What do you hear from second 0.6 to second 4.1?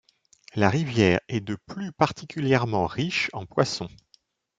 rivière est de plus particulièrement riche en poissons.